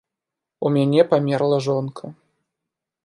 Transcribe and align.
У 0.69 0.71
мяне 0.77 1.05
памерла 1.11 1.57
жонка. 1.67 2.13